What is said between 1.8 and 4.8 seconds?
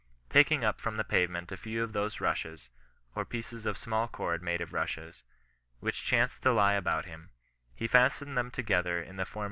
of those rushes, or pieces of small cord made of